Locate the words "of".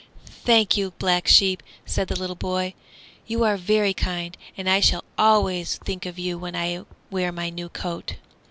6.07-6.17